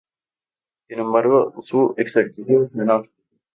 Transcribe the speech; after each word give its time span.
Sin 0.87 0.97
embargo, 0.97 1.53
su 1.59 1.93
exactitud 1.95 2.63
es 2.65 2.75
menor. 2.75 3.07